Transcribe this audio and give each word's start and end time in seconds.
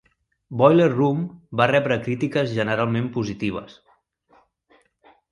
"Boiler 0.59 0.85
Room" 0.93 1.17
va 1.59 1.67
rebre 1.71 1.97
crítiques 2.07 2.55
generalment 2.59 3.11
positives. 3.19 3.77